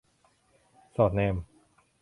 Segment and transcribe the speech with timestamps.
[0.95, 1.35] สอดแนม